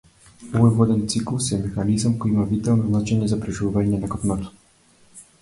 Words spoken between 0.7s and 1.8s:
воден циклус е